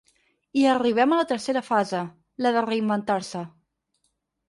I 0.61 0.63
arribem 0.75 1.13
a 1.13 1.19
la 1.19 1.27
tercera 1.33 1.63
fase, 1.69 2.01
la 2.47 2.57
de 2.59 2.67
reinventar-se. 2.73 3.47